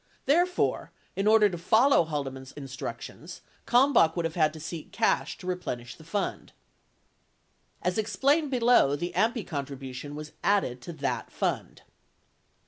66 0.25 0.25
Therefore, 0.25 0.91
in 1.15 1.27
order 1.27 1.47
to 1.47 1.59
follow 1.59 2.05
Haldeman's 2.05 2.53
instructions, 2.53 3.41
Kalmbach 3.67 4.15
would 4.15 4.25
have 4.25 4.33
had 4.33 4.51
to 4.53 4.59
seek 4.59 4.91
cash 4.91 5.37
to 5.37 5.45
replenish 5.45 5.93
the 5.95 6.03
fund. 6.03 6.53
As 7.83 7.99
explained 7.99 8.49
below 8.49 8.95
the 8.95 9.13
AMPI 9.15 9.45
contribution 9.45 10.15
was 10.15 10.31
added 10.43 10.81
to 10.81 10.93
that 10.93 11.31
fund. 11.31 11.83